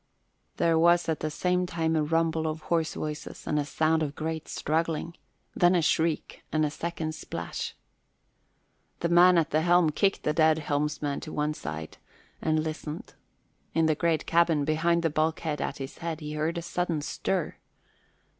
There 0.57 0.79
was 0.79 1.07
at 1.07 1.19
the 1.19 1.29
same 1.29 1.67
time 1.67 1.95
a 1.95 2.01
rumble 2.01 2.47
of 2.47 2.61
hoarse 2.73 2.95
voices 2.95 3.45
and 3.45 3.59
a 3.59 3.65
sound 3.65 4.01
of 4.01 4.15
great 4.15 4.47
struggling, 4.47 5.15
then 5.53 5.75
a 5.75 5.81
shriek 5.83 6.41
and 6.51 6.65
a 6.65 6.71
second 6.71 7.13
splash. 7.13 7.75
The 9.01 9.09
man 9.09 9.37
at 9.37 9.51
the 9.51 9.61
helm 9.61 9.91
kicked 9.91 10.23
the 10.23 10.33
dead 10.33 10.57
helmsman 10.57 11.19
to 11.19 11.31
one 11.31 11.53
side 11.53 11.99
and 12.41 12.63
listened. 12.63 13.13
In 13.75 13.85
the 13.85 13.93
great 13.93 14.25
cabin, 14.25 14.65
behind 14.65 15.03
the 15.03 15.11
bulkhead 15.11 15.61
at 15.61 15.77
his 15.77 15.99
back, 15.99 16.19
he 16.19 16.33
heard 16.33 16.57
a 16.57 16.63
sudden 16.63 17.03
stir. 17.03 17.57